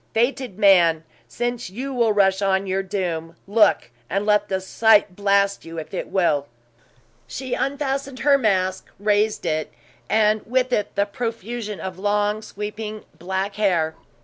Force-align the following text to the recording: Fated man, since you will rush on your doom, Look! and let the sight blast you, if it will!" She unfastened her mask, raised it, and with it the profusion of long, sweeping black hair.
Fated 0.15 0.57
man, 0.57 1.03
since 1.27 1.69
you 1.69 1.93
will 1.93 2.11
rush 2.11 2.41
on 2.41 2.65
your 2.65 2.81
doom, 2.81 3.35
Look! 3.45 3.91
and 4.09 4.25
let 4.25 4.49
the 4.49 4.59
sight 4.59 5.15
blast 5.15 5.63
you, 5.63 5.77
if 5.77 5.93
it 5.93 6.07
will!" 6.07 6.47
She 7.27 7.53
unfastened 7.53 8.21
her 8.21 8.35
mask, 8.39 8.87
raised 8.97 9.45
it, 9.45 9.71
and 10.09 10.41
with 10.47 10.73
it 10.73 10.95
the 10.95 11.05
profusion 11.05 11.79
of 11.79 11.99
long, 11.99 12.41
sweeping 12.41 13.05
black 13.19 13.57
hair. 13.57 13.93